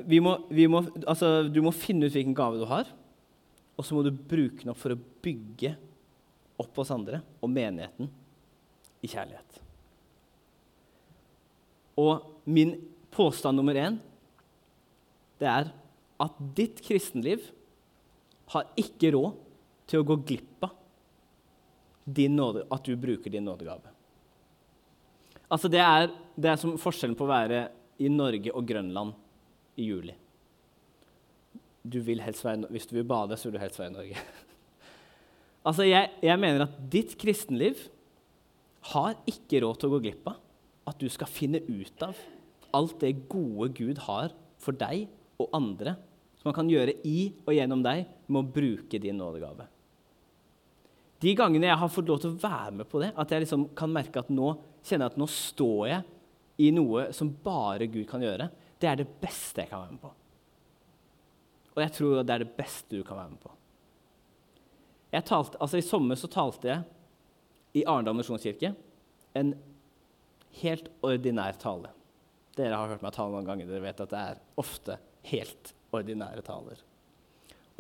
[0.05, 2.91] Vi må, vi må, altså, du må finne ut hvilken gave du har,
[3.79, 5.77] og så må du bruke den opp for å bygge
[6.61, 8.11] opp oss andre og menigheten
[9.01, 9.64] i kjærlighet.
[12.01, 12.77] Og min
[13.15, 14.01] påstand nummer én
[15.41, 15.71] det er
[16.23, 17.43] at ditt kristenliv
[18.55, 19.39] har ikke råd
[19.91, 20.75] til å gå glipp av
[22.05, 23.91] nåde, at du bruker din nådegave.
[25.49, 27.63] Altså det er, det er som forskjellen på å være
[28.05, 29.15] i Norge og Grønland
[29.81, 30.15] i juli.
[31.85, 34.25] Du vil helst være, hvis du vil bade, så vil du helst være i Norge.
[35.69, 37.87] altså jeg, jeg mener at ditt kristenliv
[38.93, 40.44] har ikke råd til å gå glipp av
[40.89, 42.19] at du skal finne ut av
[42.75, 45.07] alt det gode Gud har for deg
[45.41, 45.95] og andre,
[46.41, 49.69] som han kan gjøre i og gjennom deg, med å bruke din nådegave.
[51.25, 53.69] De gangene jeg har fått lov til å være med på det, at jeg liksom
[53.79, 54.51] kan merke at nå
[54.85, 56.03] kjenner jeg at nå står jeg
[56.65, 60.03] i noe som bare Gud kan gjøre, det er det beste jeg kan være med
[60.03, 60.13] på.
[61.75, 63.55] Og jeg tror det er det beste du kan være med på.
[65.15, 66.83] Talte, altså I sommer så talte jeg
[67.79, 68.73] i Arendal misjonskirke
[69.39, 69.53] en
[70.61, 71.91] helt ordinær tale.
[72.55, 73.69] Dere har hørt meg tale noen ganger.
[73.69, 74.99] Dere vet at det er ofte
[75.31, 76.81] helt ordinære taler.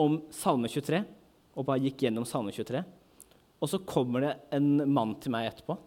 [0.00, 1.02] Om Salme 23,
[1.54, 2.82] og bare gikk gjennom Salme 23.
[3.62, 5.78] Og så kommer det en mann til meg etterpå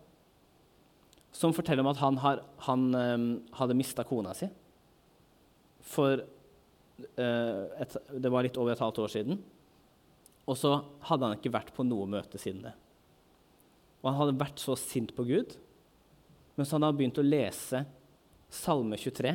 [1.37, 3.27] som forteller om at han, har, han um,
[3.59, 4.47] hadde mista kona si
[5.87, 9.37] for uh, et, Det var litt over et halvt år siden.
[10.47, 10.73] Og så
[11.07, 12.73] hadde han ikke vært på noe møte siden det.
[14.01, 15.55] Og han hadde vært så sint på Gud.
[16.57, 17.83] Men han hadde begynte begynt å lese
[18.49, 19.33] Salme 23.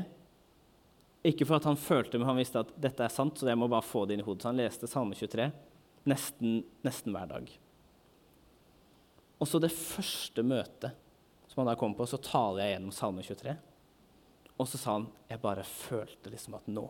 [1.30, 3.68] Ikke for at han følte, men han visste at dette er sant, så jeg må
[3.70, 4.42] bare få det inn i hodet.
[4.42, 5.46] Så han leste Salme 23
[6.10, 7.52] nesten, nesten hver dag.
[9.38, 10.98] Og så det første møtet
[11.46, 13.54] som han da kom på, så taler jeg gjennom Salme 23.
[14.56, 16.88] Og så sa han jeg bare følte liksom at nå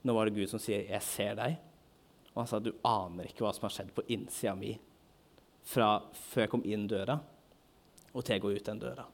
[0.00, 1.58] Nå var det Gud som sier 'jeg ser deg'.
[2.32, 4.78] Og han sa du aner ikke hva som har skjedd på innsida mi
[5.62, 7.20] fra før jeg kom inn døra,
[8.14, 9.06] og til jeg går ut den døra.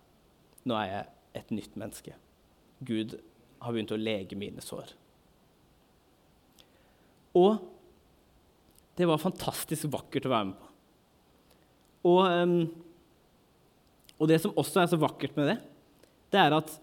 [0.67, 2.17] Nå er jeg et nytt menneske.
[2.87, 3.17] Gud
[3.63, 4.93] har begynt å lege mine sår.
[7.37, 7.61] Og
[8.97, 10.73] det var fantastisk vakkert å være med på.
[12.07, 12.59] Og, um,
[14.17, 15.57] og det som også er så vakkert med det,
[16.33, 16.77] det er at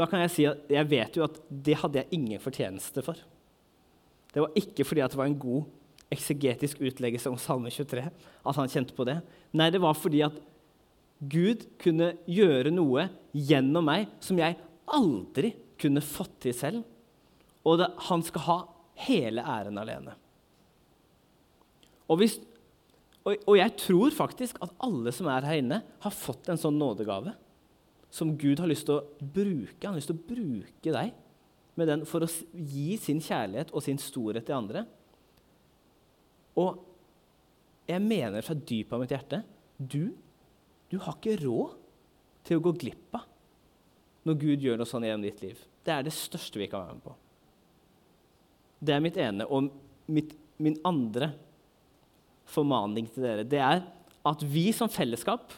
[0.00, 3.20] da kan jeg si at jeg vet jo at det hadde jeg ingen fortjeneste for.
[4.32, 5.68] Det var ikke fordi at det var en god
[6.10, 9.20] eksegetisk utleggelse om Salme 23 at han kjente på det.
[9.54, 10.38] Nei, det var fordi at
[11.20, 14.56] Gud kunne gjøre noe gjennom meg som jeg
[14.90, 16.84] aldri kunne fått til selv.
[17.68, 18.58] Og det, han skal ha
[19.06, 20.14] hele æren alene.
[22.10, 22.38] Og, hvis,
[23.22, 26.78] og, og, jeg tror faktisk at alle som er her inne, har fått en sånn
[26.80, 27.36] nådegave
[28.10, 29.84] som Gud har lyst til å bruke.
[29.84, 31.12] Han har lyst til å bruke deg
[31.78, 34.82] med den for å gi sin kjærlighet og sin storhet til andre.
[36.58, 36.80] Og
[37.90, 39.42] jeg mener fra dypet av mitt hjerte
[39.78, 40.10] du,
[40.90, 41.76] du har ikke råd
[42.46, 43.26] til å gå glipp av
[44.26, 45.60] når Gud gjør noe sånn gjennom ditt liv.
[45.86, 47.14] Det er det største vi kan være med på.
[48.80, 49.46] Det er mitt ene.
[49.48, 49.70] Og
[50.12, 51.30] mitt, min andre
[52.50, 53.84] formaning til dere, det er
[54.26, 55.54] at vi som fellesskap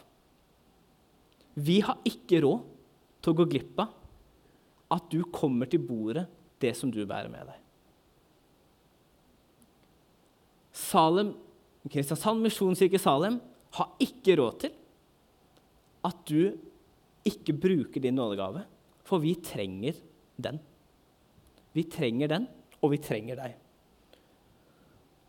[1.53, 2.63] vi har ikke råd
[3.21, 3.91] til å gå glipp av
[4.93, 6.25] at du kommer til bordet
[6.61, 7.59] det som du bærer med deg.
[10.73, 11.33] Salem,
[11.91, 13.37] Kristiansand misjonskirke Salem
[13.77, 14.73] har ikke råd til
[16.03, 16.53] at du
[17.27, 18.65] ikke bruker din nådegave,
[19.07, 19.97] for vi trenger
[20.41, 20.59] den.
[21.73, 22.47] Vi trenger den,
[22.83, 23.55] og vi trenger deg.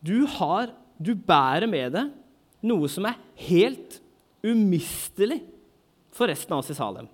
[0.05, 2.13] Du, har, du bærer med deg
[2.65, 4.01] noe som er helt
[4.45, 5.41] umistelig
[6.15, 7.09] for resten av oss i Salem.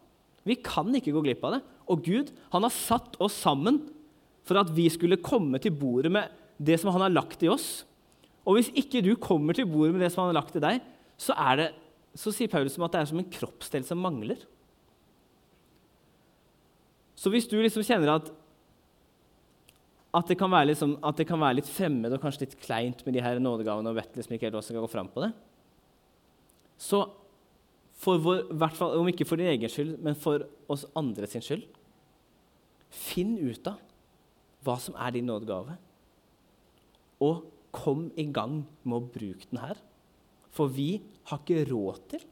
[0.47, 1.61] Vi kan ikke gå glipp av det.
[1.91, 3.83] Og Gud han har satt oss sammen
[4.47, 7.85] for at vi skulle komme til bordet med det som han har lagt i oss.
[8.47, 10.81] Og hvis ikke du kommer til bordet med det som han har lagt i deg,
[11.21, 11.69] så, er det,
[12.19, 14.41] så sier Paulus at det er som en kroppsdel som mangler.
[17.21, 18.31] Så hvis du liksom kjenner at,
[20.17, 23.23] at, det liksom, at, det kan være litt fremmed og kanskje litt kleint med de
[23.23, 25.33] her nådegavene, og vet liksom ikke helt hvordan skal gå fram på det,
[26.81, 27.05] så
[28.01, 31.45] for vår, hvert fall, om ikke for din egen skyld, men for oss andre sin
[31.45, 31.67] skyld
[32.91, 33.79] Finn ut av
[34.67, 35.77] hva som er din nådegave,
[37.23, 39.79] og kom i gang med å bruke den her.
[40.55, 42.25] For vi har ikke råd til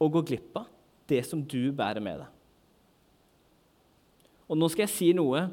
[0.00, 0.70] å gå glipp av
[1.10, 2.30] det som du bærer med deg.
[4.48, 5.46] Og nå skal jeg si noe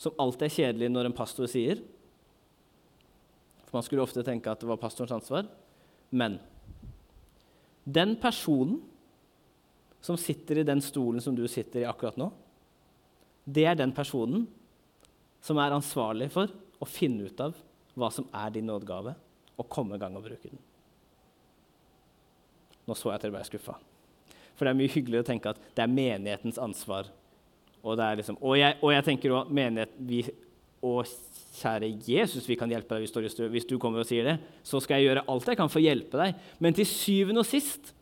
[0.00, 1.80] som alltid er kjedelig når en pastor sier.
[3.64, 5.48] For Man skulle ofte tenke at det var pastorens ansvar.
[6.14, 6.38] Men
[7.84, 8.80] den personen
[10.04, 12.28] som sitter i den stolen som du sitter i akkurat nå,
[13.44, 14.46] det er den personen
[15.44, 17.56] som er ansvarlig for å finne ut av
[17.94, 19.14] hva som er din nådegave,
[19.54, 20.60] og komme i gang og bruke den.
[22.84, 23.76] Nå så jeg at dere ble skuffa.
[24.54, 27.10] For det er mye hyggeligere å tenke at det er menighetens ansvar
[27.84, 30.22] og, liksom, og, jeg, og jeg, tenker også menighet vi,
[30.84, 31.04] Og
[31.54, 34.38] kjære Jesus, vi kan hjelpe deg hvis, du, hvis du kommer og sier det.
[34.66, 36.40] Så skal jeg gjøre alt jeg kan for å hjelpe deg.
[36.64, 37.92] Men til syvende og sist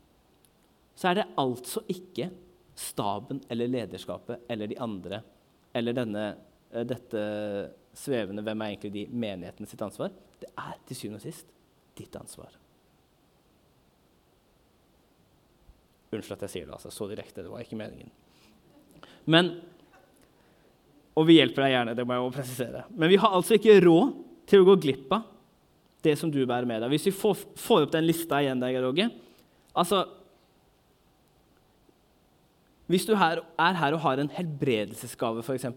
[0.97, 2.29] så er det altså ikke
[2.77, 5.19] staben eller lederskapet eller de andre
[5.73, 6.25] eller denne,
[6.71, 7.23] eh, dette
[7.97, 10.13] svevende Hvem er egentlig de menighetene sitt ansvar?
[10.41, 11.49] Det er til syvende og sist
[11.97, 12.62] ditt ansvar.
[16.17, 17.43] Unnskyld at jeg sier det altså, så direkte.
[17.43, 18.11] Det var ikke meningen.
[19.29, 19.53] Men,
[21.17, 22.83] og vi hjelper deg gjerne, det må jeg også presisere.
[22.91, 24.17] Men vi har altså ikke råd
[24.49, 25.29] til å gå glipp av
[26.03, 26.91] det som du bærer med deg.
[26.91, 29.13] Hvis vi får, får opp den lista igjen der, Roger
[29.73, 30.03] Altså
[32.91, 35.69] Hvis du her, er her og har en helbredelsesgave, f.eks.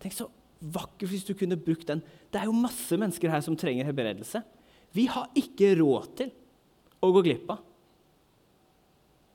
[0.00, 0.26] Tenk så
[0.60, 2.00] vakkert hvis du kunne brukt den.
[2.32, 4.40] Det er jo masse mennesker her som trenger helbredelse.
[4.96, 6.32] Vi har ikke råd til
[7.04, 7.60] å gå glipp av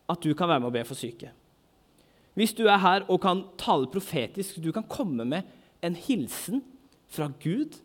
[0.10, 1.32] at du kan være med og be for syke.
[2.36, 5.48] Hvis du er her og kan tale profetisk, du kan komme med
[5.86, 6.62] en hilsen
[7.08, 7.78] fra Gud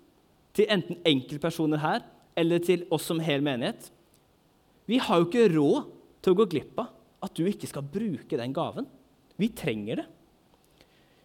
[0.57, 2.05] til enten enkeltpersoner her
[2.39, 3.91] eller til oss som hel menighet.
[4.91, 8.39] Vi har jo ikke råd til å gå glipp av at du ikke skal bruke
[8.41, 8.89] den gaven.
[9.39, 10.07] Vi trenger det.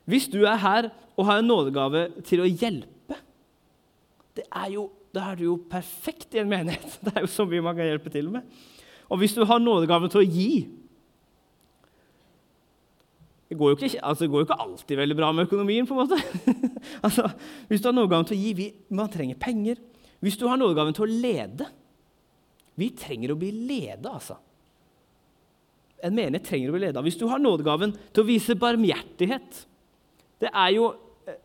[0.05, 3.17] Hvis du er her og har en nådegave til å hjelpe,
[4.35, 6.97] det er jo, da er du jo perfekt i en menighet.
[7.05, 8.43] Det er jo så mye man kan hjelpe til med.
[9.07, 10.49] Og hvis du har nådegaven til å gi
[13.49, 15.85] det går, ikke, altså det går, jo ikke, alltid veldig bra med økonomien.
[15.85, 16.17] på en måte.
[17.05, 17.29] altså,
[17.69, 19.81] hvis du har nådegaven til å gi vi, Man trenger penger.
[20.19, 21.67] Hvis du har nådegaven til å lede
[22.75, 24.39] Vi trenger å bli ledet, altså.
[26.01, 27.05] En menighet trenger å bli ledet.
[27.05, 29.61] Hvis du har nådegaven til å vise barmhjertighet
[30.41, 30.89] Det er jo
[31.29, 31.37] eh,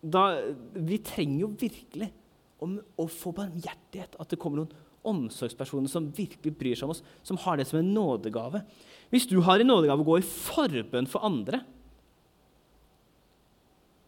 [0.00, 0.24] da,
[0.72, 2.08] Vi trenger jo virkelig
[2.64, 4.16] om å få barmhjertighet.
[4.16, 4.72] At det kommer noen
[5.04, 8.62] omsorgspersoner som virkelig bryr seg om oss, som har det som en nådegave.
[9.14, 11.60] Hvis du har en nådegave å gå i forbønn for andre,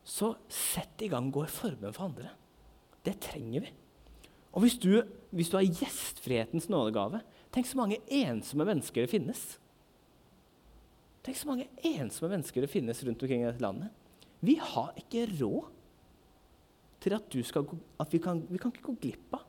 [0.02, 2.32] så sett i gang gå i forbønn for andre.
[3.06, 3.70] Det trenger vi.
[4.56, 4.90] Og hvis du,
[5.30, 7.22] hvis du har gjestfrihetens nådegave
[7.54, 9.40] Tenk så mange ensomme mennesker det finnes.
[11.24, 13.94] Tenk så mange ensomme mennesker det finnes rundt omkring i dette landet.
[14.44, 15.70] Vi har ikke råd
[17.00, 17.70] til at, skal,
[18.02, 19.46] at vi, kan, vi kan ikke gå glipp av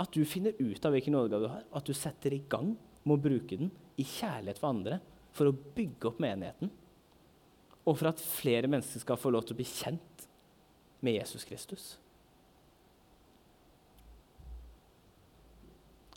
[0.00, 2.74] at du finner ut av hvilken nådegave du har, og at du setter i gang
[3.04, 5.00] med å bruke den i kjærlighet for andre
[5.36, 6.70] for å bygge opp menigheten,
[7.86, 10.26] og for at flere mennesker skal få lov til å bli kjent
[11.04, 11.84] med Jesus Kristus.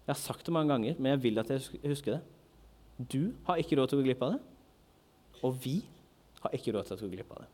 [0.03, 2.23] Jeg har sagt det mange ganger, men jeg vil at jeg husker det.
[2.99, 4.41] Du har ikke råd til å gå glipp av det,
[5.43, 5.77] og vi
[6.43, 7.51] har ikke råd til å gå glipp av det.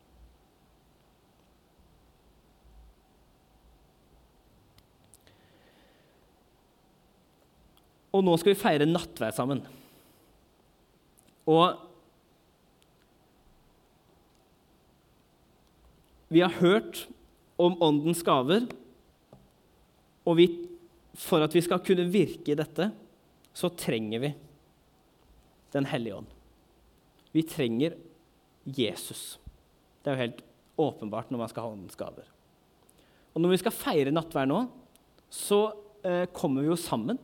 [8.17, 9.61] Og nå skal vi feire nattverd sammen.
[11.49, 11.79] Og
[16.29, 17.07] vi har hørt
[17.59, 18.67] om Åndens gaver,
[20.29, 20.45] og vi,
[21.17, 22.91] for at vi skal kunne virke i dette,
[23.53, 24.35] så trenger vi
[25.69, 26.29] Den hellige ånd.
[27.31, 27.93] Vi trenger
[28.65, 29.37] Jesus.
[30.01, 30.39] Det er jo helt
[30.81, 32.25] åpenbart når man skal ha Åndens gaver.
[33.35, 34.63] Og når vi skal feire nattverd nå,
[35.29, 35.59] så
[36.01, 37.19] eh, kommer vi jo sammen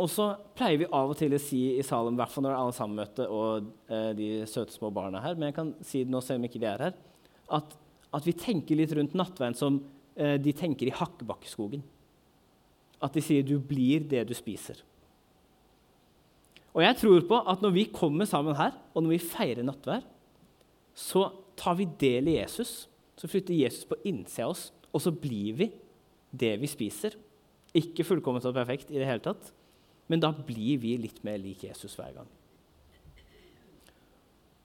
[0.00, 2.54] og så pleier vi av og til å si i salen, i hvert fall når
[2.54, 6.12] det er sammenmøte og eh, de søte små barna her, men jeg kan si det
[6.12, 6.94] nå selv om ikke de er her,
[7.58, 7.74] at,
[8.16, 9.82] at vi tenker litt rundt nattveien som
[10.16, 11.82] eh, de tenker i Hakkebakkeskogen.
[13.00, 14.80] At de sier 'du blir det du spiser'.
[16.76, 20.04] Og jeg tror på at når vi kommer sammen her, og når vi feirer nattvær,
[20.94, 22.88] så tar vi del i Jesus.
[23.18, 25.70] Så flytter Jesus på innsida av oss, og så blir vi
[26.30, 27.16] det vi spiser.
[27.74, 29.50] Ikke fullkomment og perfekt i det hele tatt,
[30.10, 32.30] men da blir vi litt mer lik Jesus hver gang.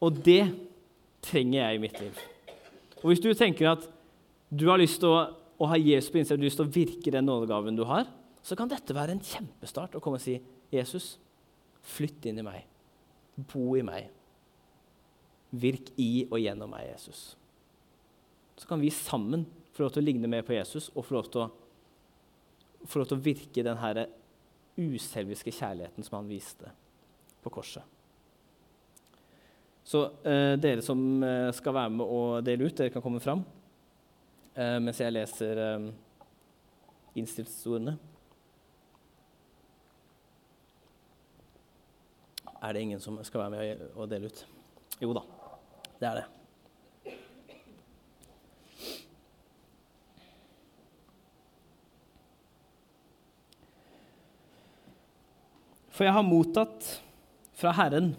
[0.01, 0.41] Og det
[1.25, 2.21] trenger jeg i mitt liv.
[3.03, 3.85] Og Hvis du tenker at
[4.49, 5.21] du har lyst til å,
[5.61, 8.09] å ha Jesus på innsiden, du har lyst til å virke den nådegaven du har,
[8.45, 10.39] så kan dette være en kjempestart å komme og si,
[10.73, 11.15] 'Jesus,
[11.85, 12.65] flytt inn i meg.
[13.37, 14.09] Bo i meg.
[15.53, 17.35] Virk i og gjennom meg, Jesus.'
[18.57, 21.29] Så kan vi sammen få lov til å ligne mer på Jesus og få lov
[21.29, 21.49] til å,
[22.87, 24.07] få lov til å virke den herre
[24.77, 26.71] uselviske kjærligheten som han viste
[27.43, 27.83] på korset.
[29.85, 33.43] Så eh, dere som eh, skal være med og dele ut, dere kan komme fram
[34.55, 35.89] eh, mens jeg leser eh,
[37.15, 37.95] innstillingsordene.
[42.65, 44.41] Er det ingen som skal være med og dele ut?
[45.03, 45.21] Jo da,
[45.99, 46.25] det er det.
[55.95, 56.87] For jeg har mottatt
[57.55, 58.11] fra Herren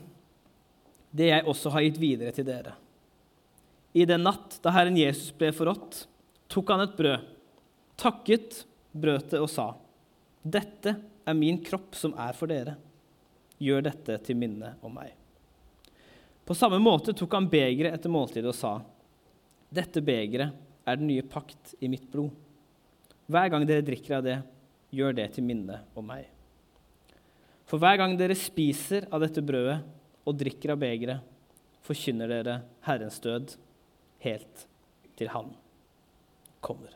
[1.17, 2.75] det jeg også har gitt videre til dere.
[3.97, 6.03] I den natt da Herren Jesus ble forrådt,
[6.53, 7.25] tok han et brød,
[8.01, 9.67] takket, brødet og sa,
[10.45, 10.95] 'Dette
[11.27, 12.77] er min kropp som er for dere.
[13.59, 15.17] Gjør dette til minne om meg.'
[16.47, 18.77] På samme måte tok han begeret etter måltidet og sa,
[19.73, 20.53] 'Dette begeret
[20.87, 22.37] er den nye pakt i mitt blod.'
[23.27, 24.39] Hver gang dere drikker av det,
[24.93, 26.36] gjør det til minne om meg.
[27.67, 29.81] For hver gang dere spiser av dette brødet
[30.27, 31.23] og drikker av begeret,
[31.87, 33.57] forkynner dere Herrens død
[34.27, 34.67] helt
[35.19, 35.53] til Han
[36.63, 36.95] kommer.